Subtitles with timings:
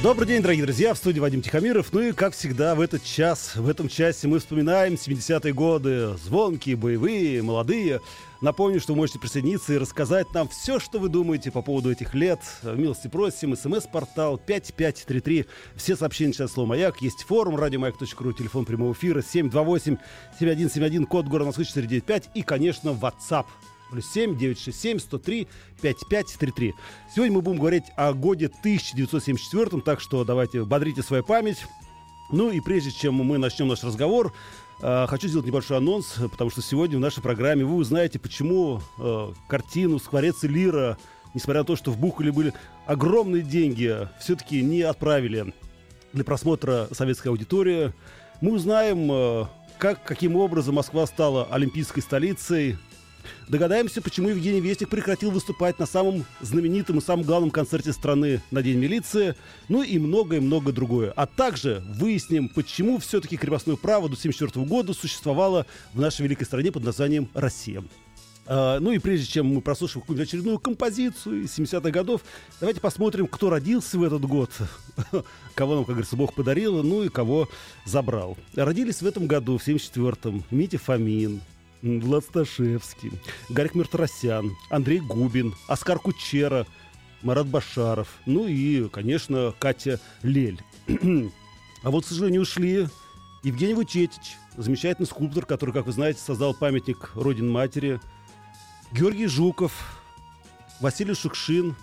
[0.00, 1.92] Добрый день, дорогие друзья, в студии Вадим Тихомиров.
[1.92, 6.16] Ну и, как всегда, в этот час, в этом часе мы вспоминаем 70-е годы.
[6.18, 8.00] Звонкие, боевые, молодые.
[8.40, 12.14] Напомню, что вы можете присоединиться и рассказать нам все, что вы думаете по поводу этих
[12.14, 12.38] лет.
[12.62, 13.56] Милости просим.
[13.56, 15.46] СМС-портал 5533.
[15.74, 17.02] Все сообщения сейчас слово «Маяк».
[17.02, 23.46] Есть форум радиомаяк.ру, телефон прямого эфира 728-7171, код города Москвы 495 и, конечно, WhatsApp
[23.90, 25.48] Плюс 7 967 103
[25.80, 26.74] 5533.
[27.14, 31.58] Сегодня мы будем говорить о годе 1974, так что давайте бодрите свою память.
[32.30, 34.34] Ну и прежде чем мы начнем наш разговор,
[34.82, 39.32] э, хочу сделать небольшой анонс, потому что сегодня в нашей программе вы узнаете, почему э,
[39.48, 40.98] картину «Скворец и лира»,
[41.32, 42.52] несмотря на то, что в Бухале были
[42.86, 45.54] огромные деньги, все-таки не отправили
[46.12, 47.94] для просмотра советская аудитория.
[48.42, 49.46] Мы узнаем, э,
[49.78, 52.76] как, каким образом Москва стала олимпийской столицей,
[53.48, 58.62] Догадаемся, почему Евгений Вестник прекратил выступать на самом знаменитом и самом главном концерте страны на
[58.62, 59.34] День милиции,
[59.68, 61.12] ну и многое-многое другое.
[61.16, 66.72] А также выясним, почему все-таки крепостное право до 1974 года существовало в нашей великой стране
[66.72, 67.82] под названием Россия.
[68.48, 72.22] Uh, ну и прежде чем мы прослушаем какую-нибудь очередную композицию из 70-х годов,
[72.60, 74.50] давайте посмотрим, кто родился в этот год,
[75.54, 77.46] кого нам, как говорится, Бог подарил, ну и кого
[77.84, 78.38] забрал.
[78.54, 81.42] Родились в этом году, в 74-м, Митя Фомин,
[81.82, 83.12] Влад Сташевский,
[83.48, 86.66] Гарик Миртросян, Андрей Губин, Оскар Кучера,
[87.22, 90.60] Марат Башаров, ну и, конечно, Катя Лель.
[90.88, 92.88] а вот, к сожалению, ушли
[93.42, 98.00] Евгений Вучетич, замечательный скульптор, который, как вы знаете, создал памятник Родин Матери,
[98.92, 100.00] Георгий Жуков,
[100.80, 101.76] Василий Шукшин.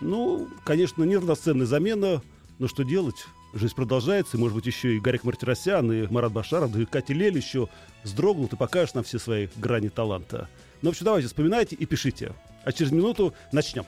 [0.00, 2.22] Ну, конечно, неравноценная замена,
[2.58, 3.26] но что делать?
[3.54, 7.14] Жизнь продолжается, и, может быть, еще и Гарик Мартиросян, и Марат Башаров, да и Катя
[7.14, 7.68] Лель еще
[8.02, 10.48] вздрогнут и покажут нам все свои грани таланта.
[10.82, 12.34] Ну, в общем, давайте вспоминайте и пишите.
[12.64, 13.84] А через минуту начнем.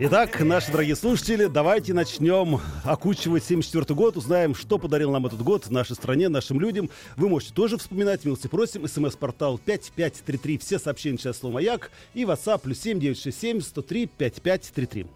[0.00, 5.68] Итак, наши дорогие слушатели, давайте начнем окучивать 74 год, узнаем, что подарил нам этот год
[5.70, 6.88] нашей стране, нашим людям.
[7.16, 12.60] Вы можете тоже вспоминать, милости просим, смс-портал 5533, все сообщения сейчас слово «Маяк» и WhatsApp
[12.60, 15.06] плюс 7967 103 5533.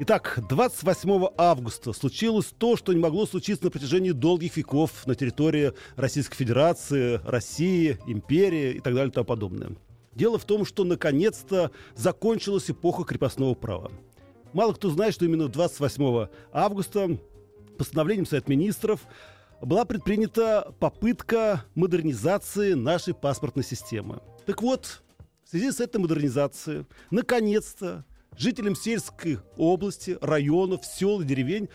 [0.00, 5.72] Итак, 28 августа случилось то, что не могло случиться на протяжении долгих веков на территории
[5.96, 9.70] Российской Федерации, России, империи и так далее и тому подобное.
[10.14, 13.90] Дело в том, что наконец-то закончилась эпоха крепостного права.
[14.52, 17.18] Мало кто знает, что именно 28 августа
[17.78, 19.00] постановлением Совета Министров
[19.62, 24.20] была предпринята попытка модернизации нашей паспортной системы.
[24.46, 25.02] Так вот,
[25.44, 28.04] в связи с этой модернизацией, наконец-то
[28.36, 31.68] жителям сельской области, районов, сел и деревень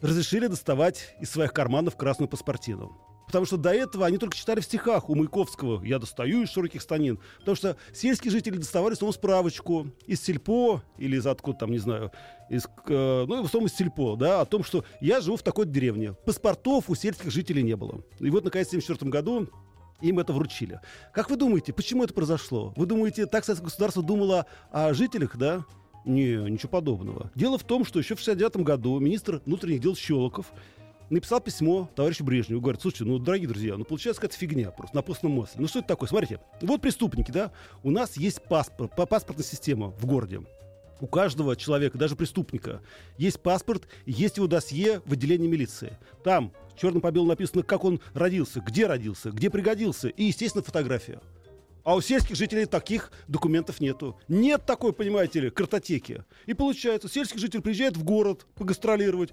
[0.00, 2.96] разрешили доставать из своих карманов красную паспортину.
[3.30, 6.82] Потому что до этого они только читали в стихах у Маяковского «Я достаю из широких
[6.82, 7.20] станин».
[7.38, 12.10] Потому что сельские жители доставали снова справочку из сельпо или из откуда там, не знаю,
[12.48, 15.66] из, э, ну, в основном из сельпо, да, о том, что я живу в такой
[15.66, 16.14] деревне.
[16.26, 18.02] Паспортов у сельских жителей не было.
[18.18, 19.48] И вот, наконец, в 1974 году
[20.00, 20.80] им это вручили.
[21.14, 22.72] Как вы думаете, почему это произошло?
[22.74, 25.64] Вы думаете, так советское государство думало о жителях, да?
[26.04, 27.30] Не, ничего подобного.
[27.36, 30.52] Дело в том, что еще в 69 году министр внутренних дел Щелоков
[31.10, 32.60] написал письмо товарищу Брежневу.
[32.60, 35.60] Говорит, слушайте, ну, дорогие друзья, ну, получается какая-то фигня просто, на постном масле.
[35.60, 36.08] Ну, что это такое?
[36.08, 40.40] Смотрите, вот преступники, да, у нас есть паспорт, паспортная система в городе.
[41.00, 42.82] У каждого человека, даже преступника,
[43.16, 45.98] есть паспорт, есть его досье в отделении милиции.
[46.22, 51.20] Там черным по белому написано, как он родился, где родился, где пригодился, и, естественно, фотография.
[51.82, 54.18] А у сельских жителей таких документов нету.
[54.28, 56.24] Нет такой, понимаете ли, картотеки.
[56.44, 59.32] И получается, сельский житель приезжает в город погастролировать,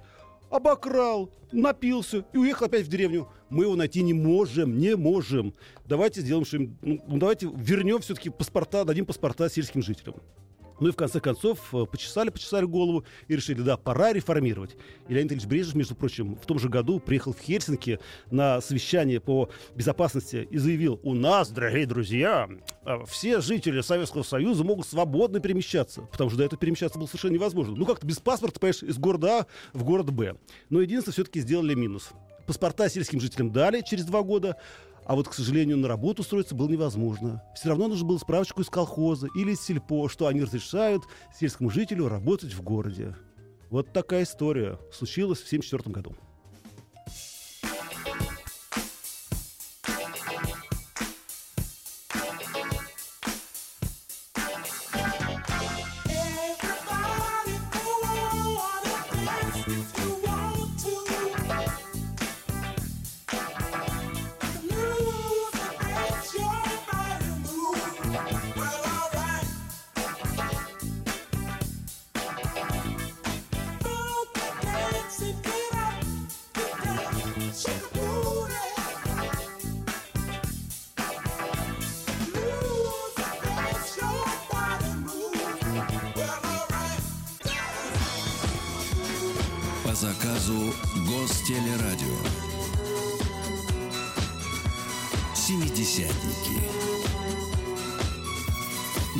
[0.50, 3.28] обокрал, напился и уехал опять в деревню.
[3.50, 5.54] Мы его найти не можем, не можем.
[5.86, 10.16] Давайте сделаем что ну, давайте вернем все-таки паспорта, дадим паспорта сельским жителям.
[10.80, 14.76] Ну и в конце концов э, почесали, почесали голову и решили, да, пора реформировать.
[15.08, 18.00] И Леонид Ильич Брежнев, между прочим, в том же году приехал в Хельсинки
[18.32, 22.50] на совещание по безопасности и заявил, у нас, дорогие друзья,
[22.86, 27.34] э, все жители Советского Союза могут свободно перемещаться, потому что до этого перемещаться было совершенно
[27.34, 27.76] невозможно.
[27.76, 30.36] Ну как-то без паспорта, понимаешь, из города А в город Б.
[30.70, 32.12] Но единственное, все-таки сделали минус.
[32.46, 34.56] Паспорта сельским жителям дали через два года,
[35.08, 37.42] А вот, к сожалению, на работу устроиться было невозможно.
[37.56, 42.10] Все равно нужно было справочку из колхоза или из сельпо, что они разрешают сельскому жителю
[42.10, 43.16] работать в городе.
[43.70, 46.27] Вот такая история случилась в 1974 году.
[89.88, 90.74] По заказу
[91.08, 92.18] Гостелерадио.
[95.34, 96.62] Семидесятники.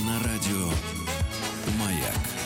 [0.06, 0.70] На радио
[1.80, 2.37] «Маяк».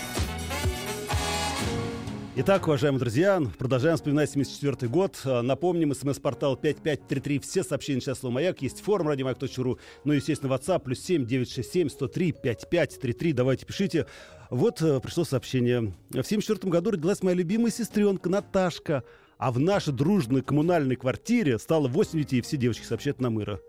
[2.43, 5.21] Итак, уважаемые друзья, продолжаем вспоминать 74 год.
[5.25, 8.63] А, Напомним, смс-портал 5533, все сообщения сейчас слово «Маяк».
[8.63, 13.33] Есть форум радиомаяк.ру, ну и, естественно, WhatsApp, плюс 7 967 103 5533.
[13.33, 14.07] Давайте пишите.
[14.49, 15.93] Вот э, пришло сообщение.
[16.09, 19.03] В 74 году родилась моя любимая сестренка Наташка,
[19.37, 23.59] а в нашей дружной коммунальной квартире стало 8 детей, все девочки сообщают на мыра.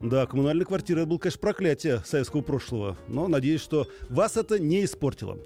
[0.00, 4.84] Да, коммунальная квартира это было, конечно, проклятие советского прошлого, но надеюсь, что вас это не
[4.84, 5.38] испортило.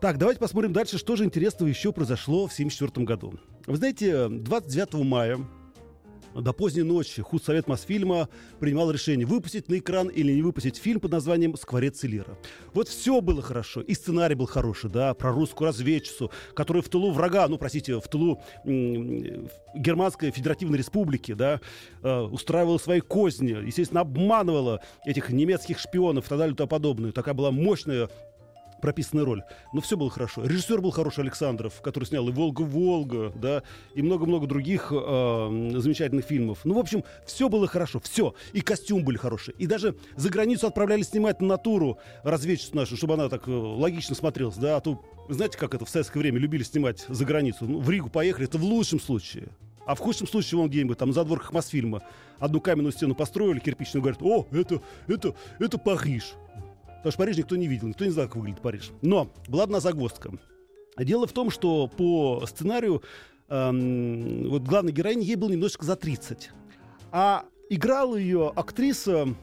[0.00, 3.34] Так, давайте посмотрим дальше, что же интересного еще произошло в 1974 году.
[3.66, 5.40] Вы знаете, 29 мая
[6.36, 8.28] до поздней ночи худсовет Мосфильма
[8.60, 12.38] принимал решение, выпустить на экран или не выпустить фильм под названием «Скворец Лира».
[12.74, 17.10] Вот все было хорошо, и сценарий был хороший, да, про русскую разведчицу, которая в тылу
[17.10, 21.60] врага, ну, простите, в тылу Германской Федеративной Республики, да,
[22.02, 27.10] э, устраивала свои козни, естественно, обманывала этих немецких шпионов и так далее и тому подобное.
[27.10, 28.08] Такая была мощная
[28.80, 29.42] прописанная роль.
[29.72, 30.44] Но все было хорошо.
[30.44, 33.62] Режиссер был хороший Александров, который снял и «Волга-Волга», да,
[33.94, 36.60] и много-много других э, замечательных фильмов.
[36.64, 38.34] Ну, в общем, все было хорошо, все.
[38.52, 39.54] И костюм были хорошие.
[39.58, 44.14] И даже за границу отправляли снимать на натуру разведчицу нашу, чтобы она так э, логично
[44.14, 47.66] смотрелась, да, а то, знаете, как это в советское время любили снимать за границу?
[47.66, 49.48] Ну, в Ригу поехали, это в лучшем случае.
[49.88, 52.02] А в худшем случае, вон где-нибудь, там, за задворках Мосфильма,
[52.38, 56.34] одну каменную стену построили, кирпичную, говорят, о, это, это, это Париж.
[57.08, 58.90] Потому что Париж никто не видел, никто не знал, как выглядит Париж.
[59.00, 60.30] Но была одна загвоздка.
[60.98, 63.02] Дело в том, что по сценарию
[63.48, 66.50] эм, вот главной героине ей было немножечко за 30.
[67.10, 69.34] А играла ее актриса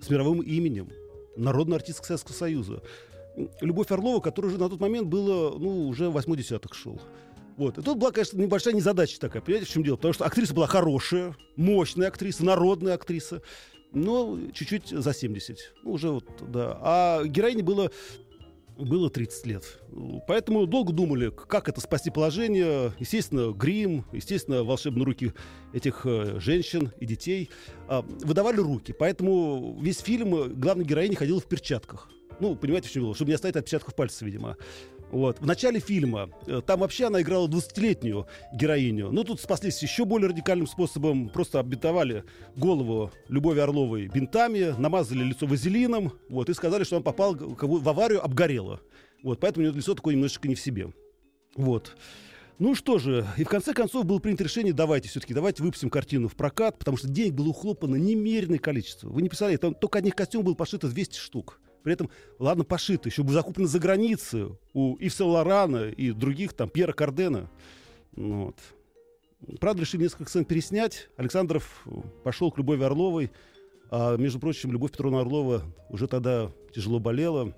[0.00, 0.88] с мировым именем,
[1.36, 2.82] народная артистка Советского Союза.
[3.60, 7.00] Любовь Орлова, которая уже на тот момент было, ну, уже восьмой десяток шел.
[7.56, 7.78] Вот.
[7.78, 9.42] И тут была, конечно, небольшая незадача такая.
[9.42, 9.94] Понимаете, в чем дело?
[9.94, 13.42] Потому что актриса была хорошая, мощная актриса, народная актриса.
[13.92, 15.74] Но чуть-чуть за 70.
[15.82, 16.78] Ну, уже вот, да.
[16.82, 17.90] А героине было
[18.78, 19.80] было 30 лет.
[20.26, 22.92] Поэтому долго думали, как это спасти положение.
[22.98, 25.32] Естественно, грим, естественно, волшебные руки
[25.72, 27.50] этих э, женщин и детей
[27.88, 28.94] э, выдавали руки.
[28.96, 32.08] Поэтому весь фильм главная героиня ходила в перчатках.
[32.40, 33.14] Ну, понимаете, в чем дело?
[33.14, 34.56] Чтобы не оставить отпечатков пальцев, видимо.
[35.10, 35.40] Вот.
[35.40, 39.10] В начале фильма э, там вообще она играла 20-летнюю героиню.
[39.10, 41.28] Но тут спаслись еще более радикальным способом.
[41.30, 42.24] Просто оббинтовали
[42.56, 48.22] голову Любови Орловой бинтами, намазали лицо вазелином вот, и сказали, что он попал в аварию,
[48.22, 48.80] обгорело.
[49.22, 50.92] Вот, поэтому у него лицо такое немножечко не в себе.
[51.56, 51.96] Вот.
[52.58, 56.26] Ну что же, и в конце концов было принято решение, давайте все-таки, давайте выпустим картину
[56.26, 59.08] в прокат, потому что денег было ухлопано немеренное количество.
[59.08, 61.60] Вы не представляете, там только одних костюмов было пошито 200 штук.
[61.82, 66.68] При этом, ладно, пошито, еще бы закуплено за границей у Ив Лорана и других, там,
[66.68, 67.50] Пьера Кардена.
[68.14, 68.56] Ну вот.
[69.60, 71.08] Правда, решили несколько сцен переснять.
[71.16, 71.86] Александров
[72.24, 73.30] пошел к Любови Орловой.
[73.90, 77.54] А, между прочим, Любовь Петровна Орлова уже тогда тяжело болела.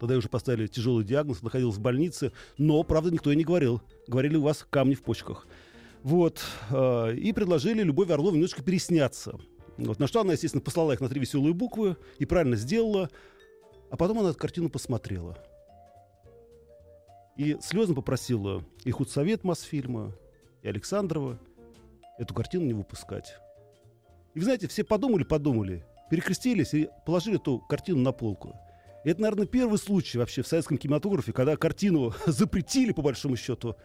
[0.00, 2.32] Тогда уже поставили тяжелый диагноз, находилась в больнице.
[2.58, 3.80] Но, правда, никто и не говорил.
[4.08, 5.46] Говорили, у вас камни в почках.
[6.02, 6.42] Вот.
[6.70, 9.38] А, и предложили Любови Орловой немножко пересняться.
[9.76, 10.00] Вот.
[10.00, 13.08] На что она, естественно, послала их на три веселые буквы и правильно сделала.
[13.90, 15.38] А потом она эту картину посмотрела.
[17.36, 20.12] И слезно попросила и худсовет Мосфильма,
[20.62, 21.38] и Александрова
[22.18, 23.34] эту картину не выпускать.
[24.34, 28.54] И вы знаете, все подумали-подумали, перекрестились и положили эту картину на полку.
[29.04, 33.76] И это, наверное, первый случай вообще в советском кинематографе, когда картину запретили, по большому счету,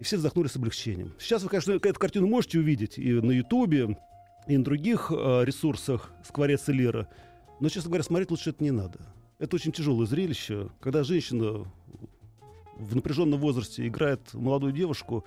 [0.00, 1.14] и все вздохнули с облегчением.
[1.18, 3.96] Сейчас вы, конечно, эту картину можете увидеть и на Ютубе,
[4.46, 7.08] и на других э, ресурсах «Скворец и Лера».
[7.60, 9.00] Но, честно говоря, смотреть лучше это не надо.
[9.38, 11.66] Это очень тяжелое зрелище, когда женщина
[12.76, 15.24] в напряженном возрасте играет молодую девушку,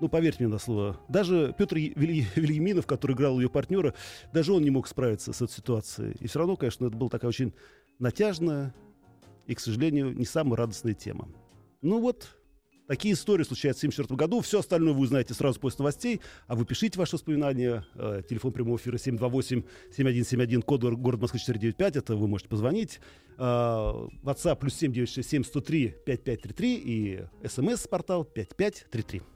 [0.00, 3.94] ну, поверьте мне на слово, даже Петр Вильяминов, который играл ее партнера,
[4.32, 6.16] даже он не мог справиться с этой ситуацией.
[6.20, 7.52] И все равно, конечно, это была такая очень
[7.98, 8.74] натяжная
[9.46, 11.28] и, к сожалению, не самая радостная тема.
[11.82, 12.36] Ну вот,
[12.86, 14.40] Такие истории случаются в 1974 году.
[14.42, 16.20] Все остальное вы узнаете сразу после новостей.
[16.46, 17.84] А вы пишите ваши воспоминания.
[17.94, 21.96] Э, телефон прямого эфира 728-7171, код город Москвы 495.
[21.96, 23.00] Это вы можете позвонить.
[23.38, 23.42] Э,
[24.22, 29.35] WhatsApp плюс 7967 103 5533 и смс-портал 5533.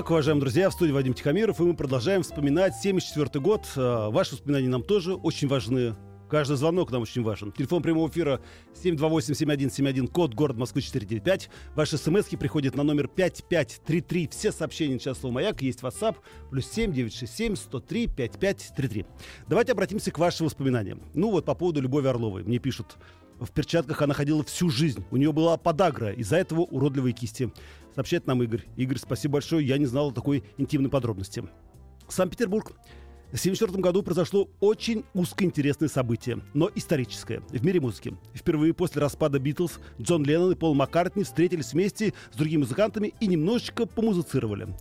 [0.00, 3.66] Итак, уважаемые друзья, в студии Вадим Тихомиров, и мы продолжаем вспоминать 74 год.
[3.76, 5.94] А, ваши воспоминания нам тоже очень важны.
[6.30, 7.52] Каждый звонок нам очень важен.
[7.52, 8.40] Телефон прямого эфира
[8.82, 11.50] 728-7171, код город Москвы 495.
[11.74, 14.28] Ваши смс приходят на номер 5533.
[14.28, 15.60] Все сообщения сейчас слово «Маяк».
[15.60, 16.16] Есть WhatsApp,
[16.50, 19.04] плюс 7 967 103 5533.
[19.48, 21.02] Давайте обратимся к вашим воспоминаниям.
[21.12, 22.42] Ну вот по поводу Любови Орловой.
[22.42, 22.96] Мне пишут,
[23.40, 25.04] в перчатках она ходила всю жизнь.
[25.10, 27.50] У нее была подагра, из-за этого уродливые кисти.
[27.94, 28.64] Сообщает нам Игорь.
[28.76, 31.44] Игорь, спасибо большое, я не знал такой интимной подробности.
[32.08, 32.72] Санкт-Петербург.
[33.30, 38.16] В 1974 году произошло очень узкоинтересное событие, но историческое, в мире музыки.
[38.34, 43.28] Впервые после распада Битлз Джон Леннон и Пол Маккартни встретились вместе с другими музыкантами и
[43.28, 44.74] немножечко помузицировали.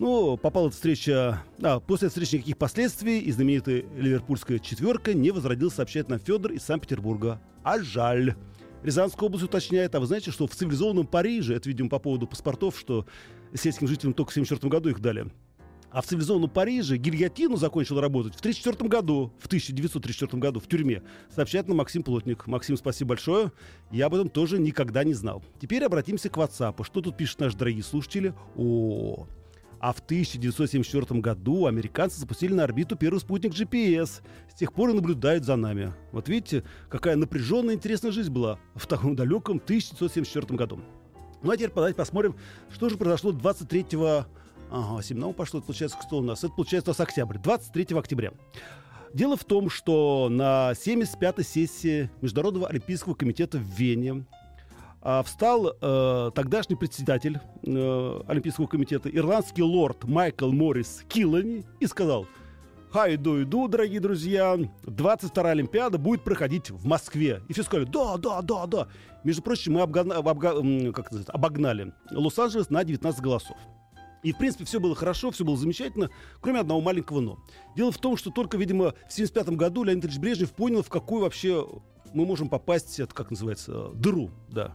[0.00, 1.42] Ну, попала эта встреча...
[1.62, 6.62] А, после встречи никаких последствий, и знаменитая ливерпульская четверка не возродил, сообщает нам Федор из
[6.62, 7.38] Санкт-Петербурга.
[7.62, 8.34] А жаль.
[8.82, 12.78] Рязанская область уточняет, а вы знаете, что в цивилизованном Париже, это, видимо, по поводу паспортов,
[12.78, 13.04] что
[13.52, 15.30] сельским жителям только в 1974 году их дали,
[15.90, 21.02] а в цивилизованном Париже гильотину закончил работать в 1934 году, в 1934 году в тюрьме,
[21.28, 22.46] сообщает нам Максим Плотник.
[22.46, 23.52] Максим, спасибо большое.
[23.90, 25.42] Я об этом тоже никогда не знал.
[25.60, 26.82] Теперь обратимся к WhatsApp.
[26.84, 28.32] Что тут пишут наши дорогие слушатели?
[28.56, 29.26] О,
[29.80, 34.20] а в 1974 году американцы запустили на орбиту первый спутник GPS.
[34.48, 35.94] С тех пор и наблюдают за нами.
[36.12, 40.80] Вот видите, какая напряженная интересная жизнь была в таком далеком 1974 году.
[41.42, 42.36] Ну а теперь давайте посмотрим,
[42.70, 43.86] что же произошло 23
[44.72, 46.44] Ага, 7 ну, пошло, это получается, кто у нас?
[46.44, 48.32] Это получается у нас октябрь, 23 октября.
[49.12, 54.24] Дело в том, что на 75-й сессии Международного олимпийского комитета в Вене
[55.02, 62.26] а, встал э, тогдашний председатель э, Олимпийского комитета, ирландский лорд Майкл Моррис Киллани, и сказал,
[62.90, 67.40] «Хай, иду, иду, дорогие друзья, 22-я Олимпиада будет проходить в Москве».
[67.48, 68.88] И все сказали, да, да, да, да.
[69.24, 70.50] Между прочим, мы обгна, обга,
[70.92, 73.56] как называется, обогнали Лос-Анджелес на 19 голосов.
[74.22, 76.10] И, в принципе, все было хорошо, все было замечательно,
[76.42, 77.38] кроме одного маленького «но».
[77.74, 81.22] Дело в том, что только, видимо, в 1975 году Леонид Ильич Брежнев понял, в какую
[81.22, 81.66] вообще
[82.12, 84.74] мы можем попасть, это как называется, дыру, да.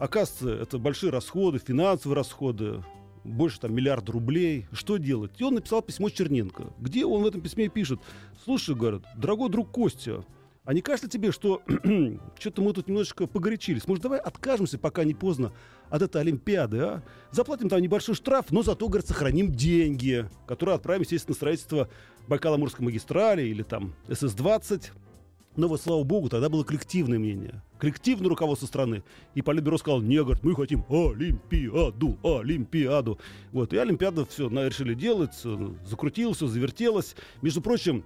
[0.00, 2.82] Оказывается, это большие расходы, финансовые расходы,
[3.22, 4.66] больше там миллиарда рублей.
[4.72, 5.32] Что делать?
[5.36, 8.00] И он написал письмо Черненко, где он в этом письме пишет,
[8.42, 10.24] слушай, говорит, дорогой друг Костя,
[10.64, 11.60] а не кажется тебе, что
[12.38, 13.86] что-то мы тут немножечко погорячились?
[13.86, 15.52] Может, давай откажемся, пока не поздно,
[15.90, 17.02] от этой Олимпиады, а?
[17.30, 21.90] Заплатим там небольшой штраф, но зато, говорит, сохраним деньги, которые отправим, естественно, на строительство
[22.26, 24.92] Байкало-Амурской магистрали или там СС-20.
[25.56, 27.62] Но вот, слава богу, тогда было коллективное мнение.
[27.78, 29.02] Коллективное руководство страны.
[29.34, 33.18] И Политбюро сказал, не, говорит, мы хотим Олимпиаду, Олимпиаду.
[33.52, 35.34] Вот, и Олимпиаду все решили делать,
[35.84, 37.16] закрутилось, все завертелось.
[37.42, 38.04] Между прочим,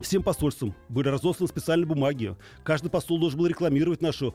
[0.00, 2.36] всем посольствам были разосланы специальные бумаги.
[2.62, 4.34] Каждый посол должен был рекламировать нашу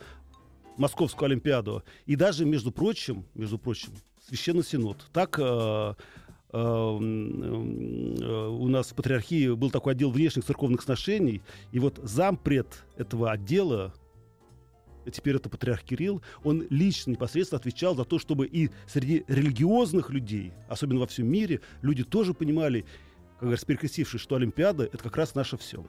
[0.77, 1.83] Московскую Олимпиаду.
[2.05, 3.91] И даже, между прочим, между прочим,
[4.27, 5.07] Священный Синод.
[5.11, 5.93] Так э, э, э,
[6.51, 6.57] у
[8.67, 11.41] нас в Патриархии был такой отдел внешних церковных сношений.
[11.71, 13.93] И вот зампред этого отдела,
[15.11, 20.53] теперь это патриарх Кирилл, он лично непосредственно отвечал за то, чтобы и среди религиозных людей,
[20.67, 22.85] особенно во всем мире, люди тоже понимали,
[23.33, 25.85] как говорится, перекрестившись, что Олимпиада— это как раз наше все.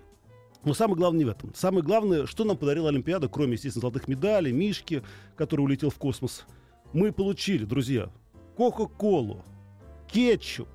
[0.62, 1.54] Но самое главное не в этом.
[1.54, 5.02] Самое главное, что нам подарила Олимпиада, кроме, естественно, золотых медалей, Мишки,
[5.36, 6.44] который улетел в космос.
[6.92, 8.10] Мы получили, друзья,
[8.56, 9.42] Кока-Колу,
[10.12, 10.68] кетчуп,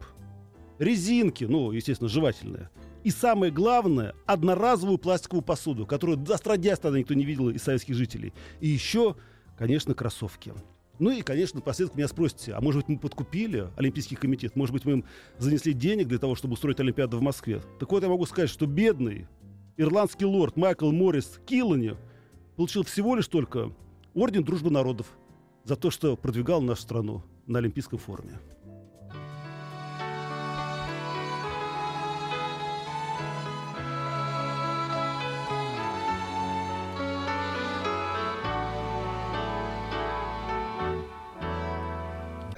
[0.80, 2.70] резинки, ну, естественно, жевательные.
[3.04, 8.34] И самое главное, одноразовую пластиковую посуду, которую отродясь тогда никто не видел из советских жителей.
[8.62, 9.15] И еще,
[9.58, 10.54] конечно, кроссовки.
[10.98, 14.56] Ну и, конечно, напоследок меня спросите, а может быть мы подкупили Олимпийский комитет?
[14.56, 15.06] Может быть мы им
[15.38, 17.62] занесли денег для того, чтобы устроить Олимпиаду в Москве?
[17.80, 19.27] Так вот я могу сказать, что бедный
[19.77, 21.96] ирландский лорд Майкл Моррис Киллани
[22.56, 23.72] получил всего лишь только
[24.13, 25.08] орден Дружбы народов
[25.65, 28.39] за то, что продвигал нашу страну на Олимпийском форуме.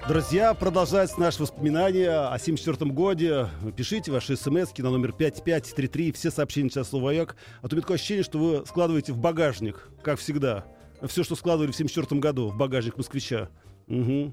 [0.08, 3.48] Друзья, продолжается наше воспоминание о 74 годе.
[3.76, 7.36] Пишите ваши смс на номер 5533, все сообщения сейчас слово «Маяк».
[7.60, 10.64] А то у меня такое ощущение, что вы складываете в багажник, как всегда.
[11.02, 13.50] Все, что складывали в 74 году в багажник москвича.
[13.88, 14.32] Угу.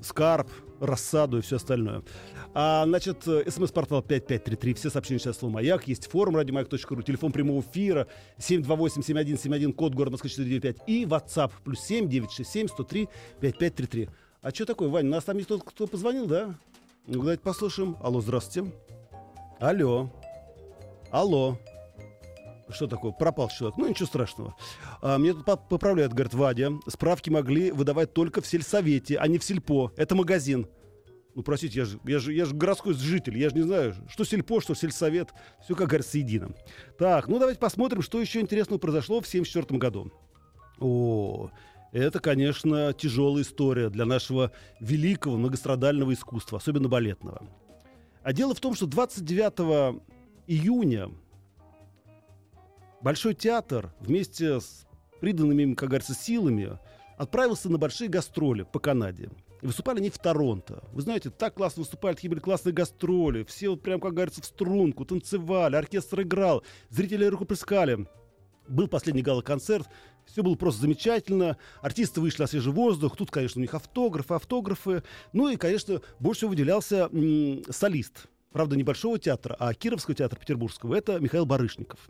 [0.00, 0.48] Скарб,
[0.80, 2.02] рассаду и все остальное.
[2.54, 5.86] А, значит, смс-портал 5533, все сообщения сейчас слово «Маяк».
[5.86, 8.06] Есть форум радиомаяк.ру, телефон прямого эфира
[8.38, 13.08] 728-7171, код город Москва 495 и WhatsApp плюс 7 967 103
[13.40, 14.08] 5533.
[14.46, 16.54] А что такое, Вань, нас там есть тот, кто позвонил, да?
[17.08, 17.96] Ну, давайте послушаем.
[18.00, 18.72] Алло, здравствуйте.
[19.58, 20.08] Алло.
[21.10, 21.58] Алло.
[22.68, 23.10] Что такое?
[23.10, 23.76] Пропал человек.
[23.76, 24.54] Ну, ничего страшного.
[25.02, 26.70] А, мне тут поправляют, говорит, Вадя.
[26.86, 29.90] Справки могли выдавать только в сельсовете, а не в сельпо.
[29.96, 30.68] Это магазин.
[31.34, 34.22] Ну, простите, я же, я же, я же городской житель, я же не знаю, что
[34.22, 35.30] сельпо, что сельсовет.
[35.64, 36.50] Все, как говорится, едино.
[37.00, 40.12] Так, ну давайте посмотрим, что еще интересного произошло в 1974 году.
[40.78, 41.50] О,
[41.92, 47.42] это, конечно, тяжелая история для нашего великого многострадального искусства, особенно балетного.
[48.22, 50.02] А дело в том, что 29
[50.46, 51.10] июня
[53.06, 54.86] Большой театр вместе с
[55.20, 56.78] приданными им, как говорится, силами
[57.16, 59.30] отправился на большие гастроли по Канаде.
[59.62, 60.82] И выступали они в Торонто.
[60.92, 63.44] Вы знаете, так классно выступали, такие были классные гастроли.
[63.44, 68.08] Все вот прям, как говорится, в струнку, танцевали, оркестр играл, зрители рукоплескали.
[68.68, 69.88] Был последний гала-концерт,
[70.24, 71.56] все было просто замечательно.
[71.82, 73.16] Артисты вышли на свежий воздух.
[73.16, 75.02] Тут, конечно, у них автографы, автографы.
[75.32, 78.26] Ну и, конечно, больше всего выделялся м- солист.
[78.52, 80.94] Правда, небольшого театра, а Кировского театра Петербургского.
[80.94, 82.00] Это Михаил Барышников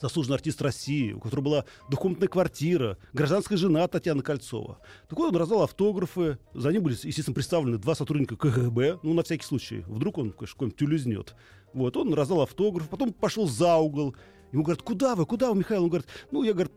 [0.00, 4.78] заслуженный артист России, у которого была двухкомнатная квартира, гражданская жена Татьяна Кольцова.
[5.08, 9.22] Так вот, он раздал автографы, за ним были, естественно, представлены два сотрудника КГБ, ну, на
[9.22, 11.34] всякий случай, вдруг он, конечно, какой-нибудь тюлюзнет.
[11.72, 14.14] Вот, он раздал автограф, потом пошел за угол,
[14.52, 15.84] ему говорят, куда вы, куда вы, Михаил?
[15.84, 16.72] Он говорит, ну, я, говорит,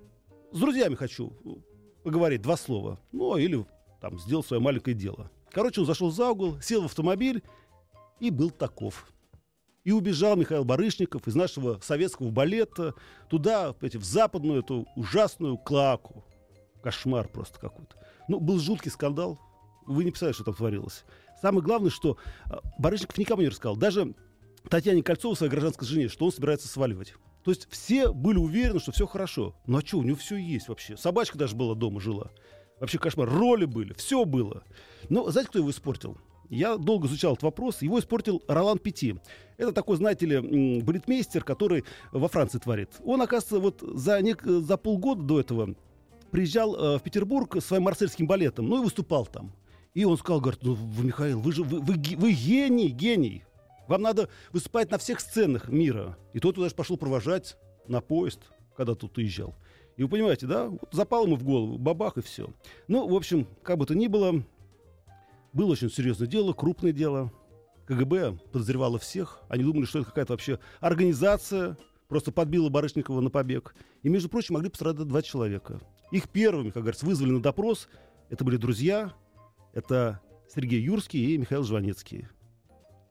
[0.52, 1.34] с друзьями хочу
[2.04, 3.00] поговорить, два слова.
[3.12, 3.66] Ну, или
[4.02, 5.32] там сделал свое маленькое дело.
[5.52, 7.44] Короче, он зашел за угол, сел в автомобиль
[8.20, 9.12] и был таков.
[9.84, 12.94] И убежал Михаил Барышников из нашего советского балета
[13.30, 16.24] туда, в западную эту ужасную клаку.
[16.84, 17.96] Кошмар просто какой-то.
[18.28, 19.40] Ну, был жуткий скандал.
[19.86, 21.04] Вы не представляете, что там творилось.
[21.42, 23.76] Самое главное, что а, Барышников никому не рассказал.
[23.76, 24.14] Даже
[24.70, 27.16] Татьяне Кольцову, своей гражданской жене, что он собирается сваливать.
[27.44, 29.56] То есть все были уверены, что все хорошо.
[29.66, 30.98] Ну а что, у него все есть вообще.
[30.98, 32.32] Собачка даже была дома, жила.
[32.80, 33.30] Вообще кошмар.
[33.30, 34.64] Роли были, все было.
[35.10, 36.18] Но знаете, кто его испортил?
[36.50, 37.82] Я долго изучал этот вопрос.
[37.82, 39.16] Его испортил Ролан Пяти.
[39.58, 42.90] Это такой, знаете ли, балетмейстер, который во Франции творит.
[43.04, 45.76] Он, оказывается, вот за, нек- за полгода до этого
[46.32, 49.52] приезжал э, в Петербург своим марсельским балетом, ну и выступал там.
[49.94, 53.44] И он сказал, говорит, ну, вы, Михаил, вы же, вы, вы, вы гений, гений.
[53.90, 56.16] Вам надо выступать на всех сценах мира.
[56.34, 58.40] И тот даже пошел провожать на поезд,
[58.78, 59.56] когда тут уезжал.
[59.98, 60.70] И вы понимаете, да?
[60.70, 62.54] Вот запал ему в голову, бабах и все.
[62.88, 64.44] Ну, в общем, как бы то ни было,
[65.54, 67.34] было очень серьезное дело, крупное дело.
[67.88, 69.42] КГБ подозревало всех.
[69.50, 71.76] Они думали, что это какая-то вообще организация,
[72.08, 73.74] просто подбила Барышникова на побег.
[74.04, 75.82] И, между прочим, могли пострадать два человека.
[76.12, 77.90] Их первыми, как говорится, вызвали на допрос.
[78.30, 79.14] Это были друзья.
[79.74, 80.22] Это
[80.54, 82.28] Сергей Юрский и Михаил Жванецкий.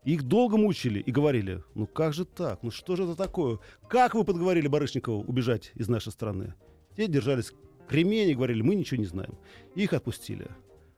[0.05, 3.59] Их долго мучили и говорили, ну как же так, ну что же это такое?
[3.89, 6.55] Как вы подговорили Барышникову убежать из нашей страны?
[6.97, 7.53] Те держались
[7.89, 9.37] кремень и говорили, мы ничего не знаем.
[9.75, 10.49] Их отпустили.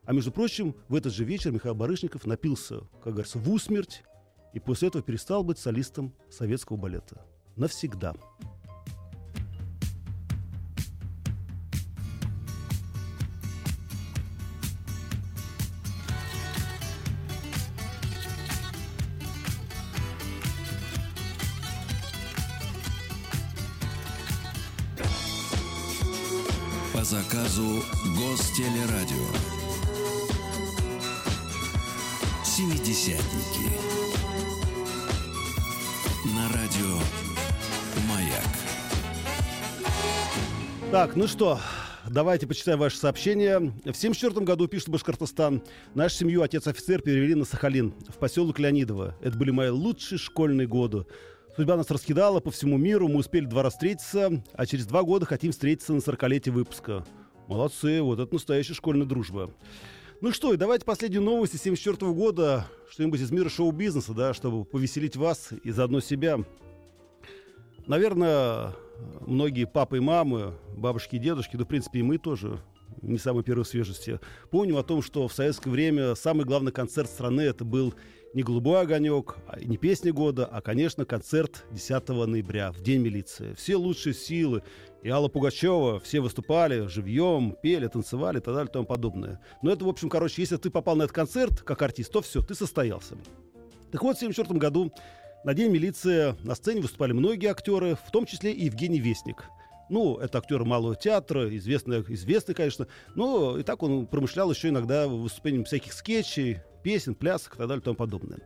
[0.05, 4.03] А между прочим, в этот же вечер Михаил Барышников напился, как говорится, в усмерть,
[4.53, 7.25] и после этого перестал быть солистом советского балета.
[7.55, 8.15] Навсегда.
[27.51, 27.83] Заказу
[28.17, 29.17] Гостелерадио.
[32.45, 33.69] «Семидесятники».
[36.33, 36.97] На радио
[38.07, 38.45] «Маяк».
[40.91, 41.59] Так, ну что,
[42.09, 43.59] давайте почитаем ваши сообщения.
[43.59, 45.61] В 1974 году, пишет Башкортостан,
[45.93, 49.17] нашу семью отец-офицер перевели на Сахалин, в поселок Леонидово.
[49.21, 51.05] Это были мои лучшие школьные годы.
[51.57, 55.25] Судьба нас раскидала по всему миру, мы успели два раза встретиться, а через два года
[55.25, 57.03] хотим встретиться на 40-летие выпуска.
[57.51, 59.51] Молодцы, вот это настоящая школьная дружба.
[60.21, 64.63] Ну что, и давайте последнюю новость из 74 года, что-нибудь из мира шоу-бизнеса, да, чтобы
[64.63, 66.39] повеселить вас и заодно себя.
[67.87, 68.73] Наверное,
[69.27, 72.57] многие папы и мамы, бабушки и дедушки, да, в принципе, и мы тоже
[73.01, 77.41] не самой первой свежести, помним о том, что в советское время самый главный концерт страны
[77.41, 77.93] это был
[78.33, 83.53] не «Голубой огонек», а не «Песня года», а, конечно, концерт 10 ноября, в День милиции.
[83.53, 84.63] Все лучшие силы,
[85.03, 89.41] и Алла Пугачева, все выступали живьем, пели, танцевали и так далее и тому подобное.
[89.61, 92.41] Но это, в общем, короче, если ты попал на этот концерт как артист, то все,
[92.41, 93.15] ты состоялся.
[93.91, 94.93] Так вот, в 1974 году
[95.43, 99.43] на День милиции на сцене выступали многие актеры, в том числе и Евгений Вестник.
[99.89, 102.87] Ну, это актер малого театра, известный, известный, конечно.
[103.13, 107.81] Но и так он промышлял еще иногда выступлением всяких скетчей, песен, плясок и так далее
[107.81, 108.39] и тому подобное.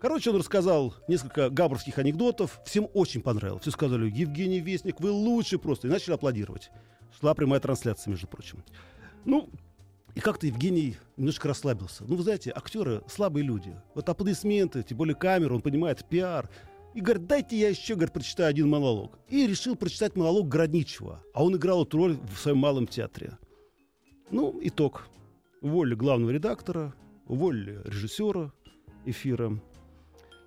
[0.00, 2.60] Короче, он рассказал несколько габровских анекдотов.
[2.64, 3.62] Всем очень понравилось.
[3.62, 5.88] Все сказали, Евгений Вестник, вы лучший просто.
[5.88, 6.70] И начали аплодировать.
[7.18, 8.64] Шла прямая трансляция, между прочим.
[9.26, 9.50] Ну,
[10.14, 12.04] и как-то Евгений немножко расслабился.
[12.06, 13.76] Ну, вы знаете, актеры слабые люди.
[13.94, 16.48] Вот аплодисменты, тем более камеру, он понимает, пиар.
[16.94, 19.18] И говорит, дайте я еще, говорит, прочитаю один монолог.
[19.28, 21.22] И решил прочитать монолог Городничева.
[21.34, 23.38] А он играл эту роль в своем малом театре.
[24.30, 25.08] Ну, итог.
[25.60, 26.94] Уволили главного редактора,
[27.30, 28.52] уволили режиссера
[29.04, 29.60] эфира.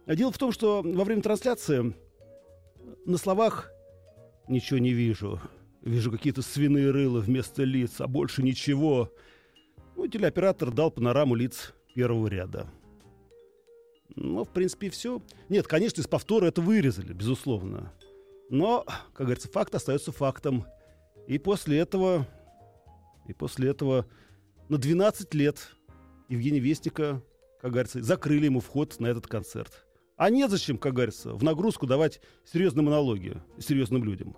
[0.06, 1.96] А дело в том, что во время трансляции
[3.06, 3.72] на словах
[4.50, 5.40] ничего не вижу.
[5.82, 9.10] Вижу какие-то свиные рыла вместо лиц, а больше ничего.
[9.96, 12.70] Ну, телеоператор дал панораму лиц первого ряда.
[14.16, 15.22] Ну, в принципе, все.
[15.48, 17.94] Нет, конечно, из повтора это вырезали, безусловно.
[18.50, 20.66] Но, как говорится, факт остается фактом.
[21.28, 22.28] И после этого,
[23.28, 24.06] и после этого
[24.68, 25.76] на 12 лет
[26.34, 27.22] Евгения Вестника,
[27.62, 29.86] как говорится, закрыли ему вход на этот концерт.
[30.16, 34.38] А незачем, как говорится, в нагрузку давать серьезные монологи серьезным людям.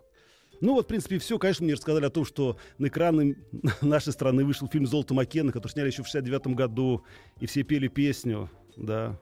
[0.61, 1.37] Ну вот, в принципе, все.
[1.37, 3.37] Конечно, мне рассказали о том, что на экраны
[3.81, 7.03] нашей страны вышел фильм «Золото Маккена», который сняли еще в 69 году,
[7.39, 9.19] и все пели песню, да,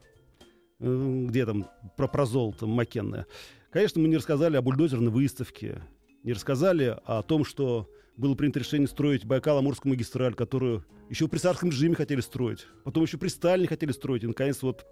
[0.80, 3.26] где там про, про золото Маккенное.
[3.72, 5.82] Конечно, мы не рассказали о бульдозерной выставке,
[6.24, 11.70] не рассказали о том, что было принято решение строить Байкал-Амурскую магистраль, которую еще при царском
[11.70, 14.86] режиме хотели строить, потом еще при Сталине хотели строить, и, наконец, вот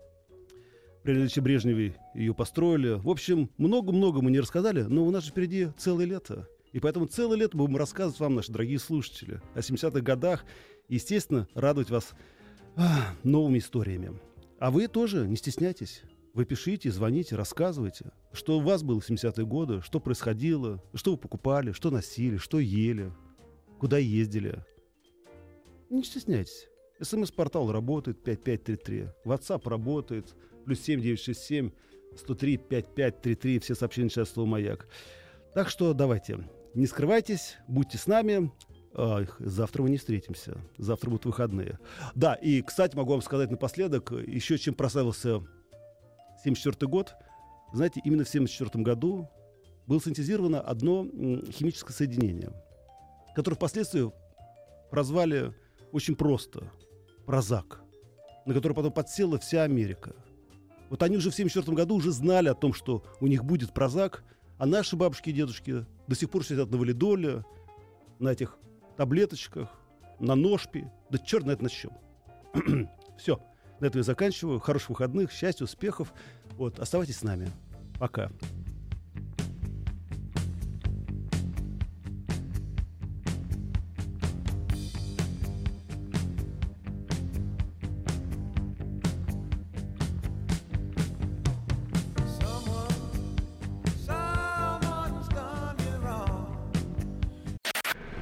[1.03, 2.99] при Ильиче Брежневе ее построили.
[3.01, 6.47] В общем, много-много мы не рассказали, но у нас же впереди целое лето.
[6.73, 10.45] И поэтому целое лето будем рассказывать вам, наши дорогие слушатели, о 70-х годах.
[10.87, 12.11] естественно, радовать вас
[13.23, 14.11] новыми историями.
[14.59, 16.03] А вы тоже не стесняйтесь.
[16.33, 21.17] Вы пишите, звоните, рассказывайте, что у вас было в 70-е годы, что происходило, что вы
[21.17, 23.11] покупали, что носили, что ели,
[23.79, 24.63] куда ездили.
[25.89, 26.69] Не стесняйтесь.
[27.01, 31.71] СМС-портал работает 5533, WhatsApp работает, плюс 7967
[32.15, 34.87] 103 5533, все сообщения сейчас слово «Маяк».
[35.53, 38.51] Так что давайте, не скрывайтесь, будьте с нами.
[38.93, 40.57] Ах, завтра мы не встретимся.
[40.77, 41.79] Завтра будут выходные.
[42.15, 45.41] Да, и, кстати, могу вам сказать напоследок, еще чем прославился
[46.43, 47.13] 74 год.
[47.73, 49.29] Знаете, именно в 74 году
[49.87, 52.51] было синтезировано одно химическое соединение,
[53.35, 54.11] которое впоследствии
[54.89, 55.53] прозвали
[55.91, 56.71] очень просто
[57.25, 57.81] Прозак,
[58.45, 60.15] на который потом подсела вся Америка.
[60.89, 64.23] Вот они уже в 1974 году уже знали о том, что у них будет Прозак,
[64.57, 67.45] а наши бабушки и дедушки до сих пор сидят на валидоле,
[68.19, 68.57] на этих
[68.97, 69.69] таблеточках,
[70.19, 71.91] на ножпе, да черт знает на чем.
[73.17, 73.39] Все.
[73.81, 74.59] На этом я заканчиваю.
[74.59, 76.13] Хороших выходных, счастья, успехов.
[76.55, 77.49] Вот, оставайтесь с нами.
[77.99, 78.29] Пока.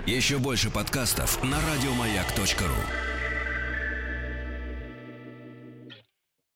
[0.05, 3.18] Еще больше подкастов на радиомаяк.ру.